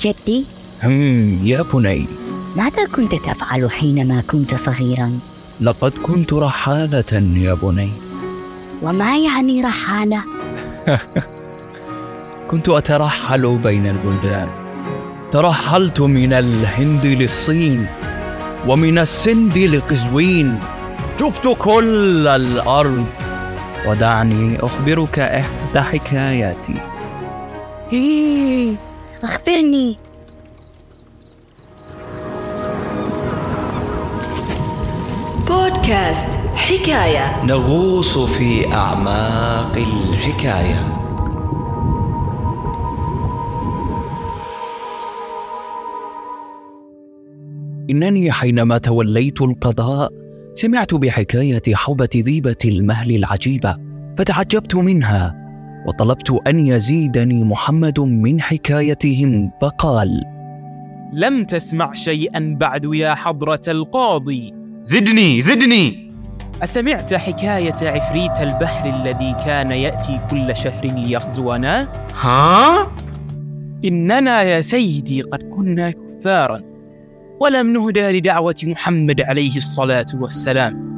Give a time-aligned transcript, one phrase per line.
[0.00, 0.44] جدي؟
[0.82, 2.06] هم يا بني.
[2.56, 5.18] ماذا كنت تفعل حينما كنت صغيرا؟
[5.60, 7.90] لقد كنت رحالة يا بني.
[8.82, 10.22] وما يعني رحالة؟
[12.50, 14.48] كنت أترحل بين البلدان.
[15.32, 17.86] ترحلت من الهند للصين
[18.68, 20.58] ومن السند لقزوين.
[21.20, 23.06] شفت كل الأرض
[23.86, 26.74] ودعني أخبرك إحدى حكاياتي.
[29.22, 29.96] أخبرني.
[35.48, 37.44] بودكاست حكاية.
[37.44, 40.96] نغوص في أعماق الحكاية.
[47.90, 50.12] إنني حينما توليت القضاء
[50.54, 53.76] سمعت بحكاية حوبة ذيبة المهل العجيبة
[54.18, 55.49] فتعجبت منها.
[55.86, 60.24] وطلبت أن يزيدني محمد من حكايتهم فقال
[61.12, 66.10] لم تسمع شيئا بعد يا حضرة القاضي زدني زدني
[66.62, 71.88] أسمعت حكاية عفريت البحر الذي كان يأتي كل شهر ليغزونا؟
[72.20, 72.92] ها؟
[73.84, 76.62] إننا يا سيدي قد كنا كفارا
[77.40, 80.90] ولم نهدى لدعوة محمد عليه الصلاة والسلام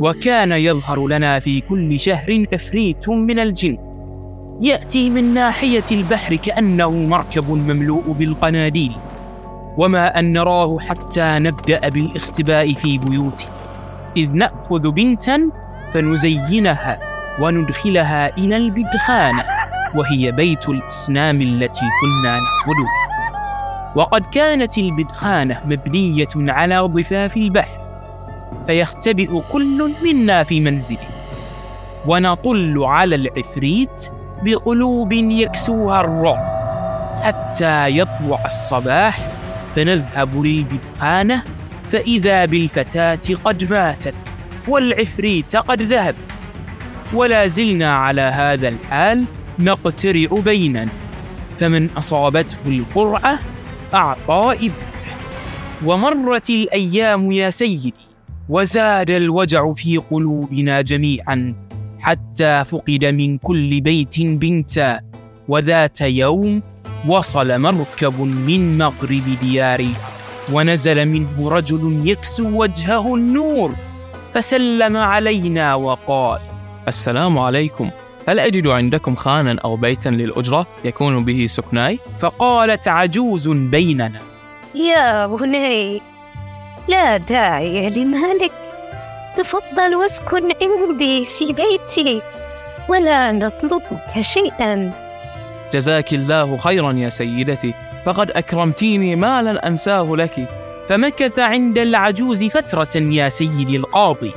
[0.00, 3.89] وكان يظهر لنا في كل شهر عفريت من الجن
[4.62, 8.92] يأتي من ناحية البحر كأنه مركب مملوء بالقناديل
[9.78, 13.48] وما أن نراه حتى نبدأ بالاختباء في بيوته.
[14.16, 15.50] إذ نأخذ بنتا
[15.94, 17.00] فنزينها
[17.40, 19.44] وندخلها إلى البدخانة
[19.94, 23.00] وهي بيت الأصنام التي كنا نعبدها
[23.96, 27.80] وقد كانت البدخانة مبنية على ضفاف البحر
[28.66, 30.98] فيختبئ كل منا في منزله.
[32.06, 34.10] ونطل على العفريت
[34.44, 36.60] بقلوب يكسوها الرعب.
[37.22, 39.18] حتى يطلع الصباح
[39.76, 41.42] فنذهب للبدخانة
[41.92, 44.14] فإذا بالفتاة قد ماتت
[44.68, 46.14] والعفريت قد ذهب.
[47.14, 49.24] ولا زلنا على هذا الحال
[49.58, 50.88] نقترع بيننا
[51.58, 53.38] فمن أصابته القرعة
[53.94, 55.10] أعطى إبته.
[55.84, 57.94] ومرت الأيام يا سيدي
[58.48, 61.69] وزاد الوجع في قلوبنا جميعا.
[62.00, 65.00] حتى فقد من كل بيت بنتا
[65.48, 66.62] وذات يوم
[67.08, 69.94] وصل مركب من مغرب دياري
[70.52, 73.74] ونزل منه رجل يكسو وجهه النور
[74.34, 76.40] فسلم علينا وقال
[76.88, 77.90] السلام عليكم
[78.28, 84.20] هل أجد عندكم خانا أو بيتا للأجرة يكون به سكناي؟ فقالت عجوز بيننا
[84.74, 86.00] يا بني
[86.88, 88.59] لا داعي لمالك
[89.40, 92.22] تفضل واسكن عندي في بيتي
[92.88, 94.92] ولا نطلبك شيئا
[95.72, 97.74] جزاك الله خيرا يا سيدتي
[98.04, 100.48] فقد أكرمتيني ما لن أنساه لك.
[100.88, 104.32] فمكث عند العجوز فترة يا سيدي القاضي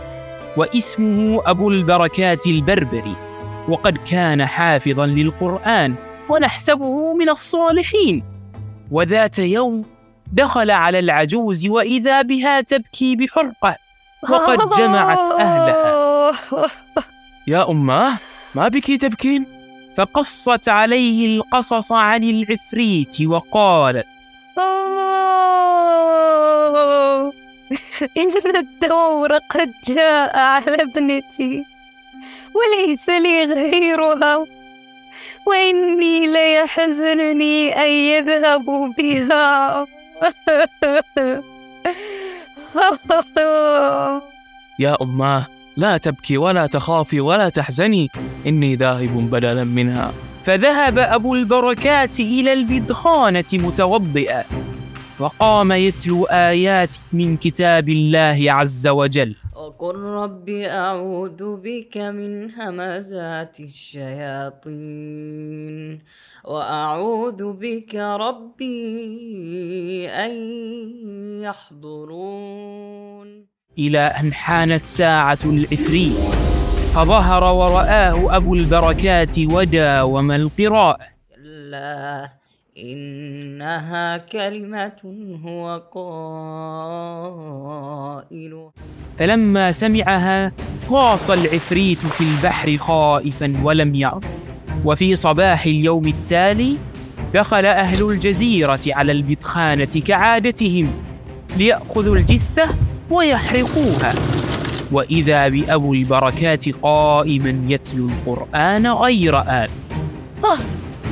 [0.57, 3.15] واسمه أبو البركات البربري
[3.67, 5.95] وقد كان حافظا للقرآن
[6.29, 8.23] ونحسبه من الصالحين.
[8.91, 9.85] وذات يوم
[10.31, 13.82] دخل على العجوز وإذا بها تبكي بحرقة
[14.29, 16.31] وقد جمعت أهلها
[17.47, 18.17] يا أماه
[18.55, 19.45] ما بك تبكين؟
[19.97, 24.07] فقصت عليه القصص عن العفريت وقالت
[28.17, 31.65] إن الدور قد جاء على ابنتي
[32.53, 34.45] وليس لي غيرها
[35.45, 39.87] وإني ليحزنني أن يذهبوا بها
[44.79, 45.47] يا أماه
[45.77, 48.09] لا تبكي ولا تخافي ولا تحزني.
[48.47, 50.11] إني ذاهب بدلا منها.
[50.43, 54.43] فذهب أبو البركات إلى البدخانة متوضئا
[55.19, 59.35] وقام يتلو آيات من كتاب الله عز وجل.
[59.63, 64.73] وقل رب أعوذ بك من همزات الشياطين
[66.43, 70.31] وأعوذ بك ربي أن
[71.41, 73.45] يحضرون.
[73.77, 76.17] إلى أن حانت ساعة العفريت
[76.95, 82.29] فظهر ورآه أبو البركات وداوم القراءة كلا
[82.77, 85.15] إنها كلمة
[85.45, 85.83] هو
[88.33, 88.71] قائلها
[89.17, 90.51] فلما سمعها
[90.89, 94.25] غاص العفريت في البحر خائفا ولم يعد.
[94.85, 96.77] وفي صباح اليوم التالي
[97.33, 100.91] دخل أهل الجزيرة على البطخانة كعادتهم
[101.57, 102.69] ليأخذوا الجثة
[103.09, 104.13] ويحرقوها.
[104.91, 109.67] وإذا بأبو البركات قائما يتلو القرآن غير آن.
[110.43, 110.57] آه،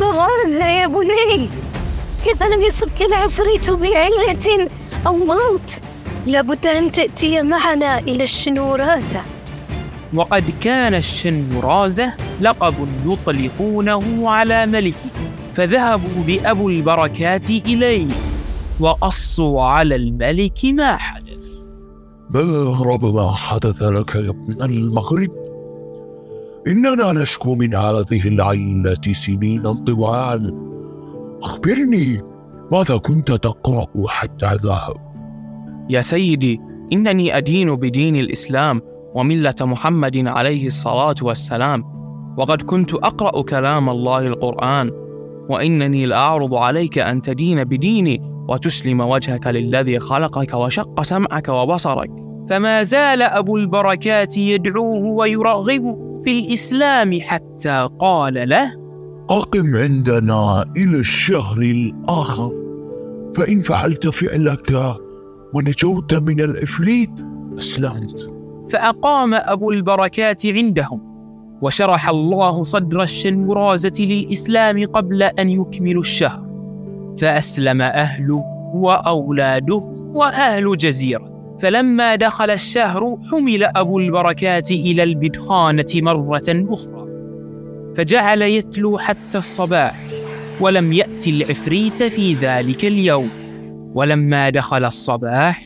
[0.01, 1.49] ما هذا يا بني
[2.25, 4.69] إذا لم يصبك العفريت بعلة
[5.07, 5.79] أو موت
[6.27, 9.21] لابد أن تأتي معنا إلى الشنورازة
[10.13, 12.73] وقد كان الشنورازة لقب
[13.05, 15.11] يطلقونه على ملكه
[15.55, 18.07] فذهبوا بأبو البركات إليه
[18.79, 21.43] وقصوا على الملك ما حدث.
[22.29, 25.40] ما أغرب ما حدث لك يا ابن المغرب.
[26.67, 30.55] إننا نشكو من هذه العلة سنين طوال.
[31.43, 32.21] أخبرني
[32.71, 34.95] ماذا كنت تقرأ حتى ذهب
[35.89, 36.59] يا سيدي
[36.93, 38.81] إنني أدين بدين الإسلام
[39.15, 41.83] وملة محمد عليه الصلاة والسلام
[42.37, 44.91] وقد كنت أقرأ كلام الله القرآن
[45.49, 52.09] وإنني لأعرض عليك أن تدين بديني وتسلم وجهك للذي خلقك وشق سمعك وبصرك.
[52.49, 56.10] فما زال أبو البركات يدعوه ويرغبه.
[56.23, 58.81] في الإسلام حتى قال له
[59.29, 62.51] أقم عندنا إلى الشهر الآخر
[63.35, 64.95] فإن فعلت فعلك
[65.53, 67.11] ونجوت من العفريت
[67.57, 68.31] أسلمت.
[68.69, 71.01] فأقام أبو البركات عندهم
[71.61, 76.45] وشرح الله صدر الشنورازة للإسلام قبل أن يكملوا الشهر
[77.17, 79.75] فأسلم أهله وأولاده
[80.13, 81.30] وأهل جزيرة.
[81.61, 87.05] فلما دخل الشهر حمل أبو البركات إلى البدخانة مرة أخرى
[87.95, 89.95] فجعل يتلو حتى الصباح
[90.59, 93.29] ولم يأت العفريت في ذلك اليوم.
[93.93, 95.61] ولما دخل الصباح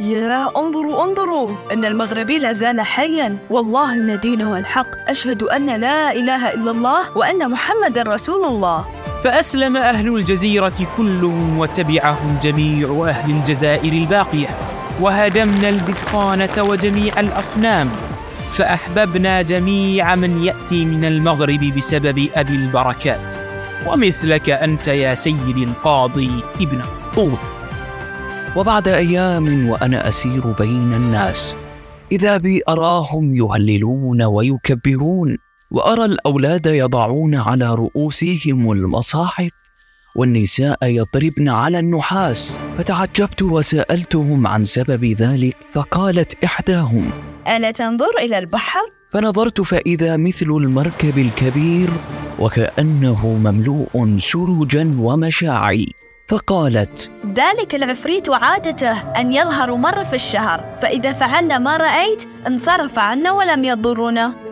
[0.00, 3.36] يا انظروا انظروا أن المغربي لا زال حيا.
[3.50, 4.86] والله إن دينه الحق.
[5.08, 8.86] أشهد أن لا إله إلا الله وأن محمد رسول الله.
[9.24, 14.48] فأسلم أهل الجزيرة كلهم وتبعهم جميع أهل الجزائر الباقية.
[15.00, 17.90] وهدمنا البطانة وجميع الأصنام
[18.50, 23.50] فأحببنا جميع من يأتي من المغرب بسبب أبي البركات.
[23.86, 26.30] ومثلك أنت يا سيدي القاضي
[26.60, 26.82] ابن
[27.16, 27.38] طول
[28.56, 31.56] وبعد أيام وأنا أسير بين الناس
[32.12, 35.38] إذا بي أراهم يهللون ويكبرون
[35.70, 39.50] وأرى الأولاد يضعون على رؤوسهم المصاحف
[40.14, 42.58] والنساء يضربن على النحاس.
[42.78, 47.10] فتعجبت وسألتهم عن سبب ذلك فقالت إحداهم
[47.48, 48.80] ألا تنظر إلى البحر؟
[49.12, 51.88] فنظرت فإذا مثل المركب الكبير
[52.38, 55.86] وكأنه مملوء سرجا ومشاعل.
[56.28, 60.64] فقالت ذلك العفريت عادته أن يظهر مرة في الشهر.
[60.82, 64.49] فإذا فعلنا ما رأيت انصرف عنا ولم يضرنا.